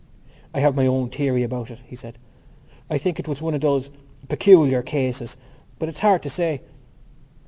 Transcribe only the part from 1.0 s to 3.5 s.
theory about it," he said. "I think it was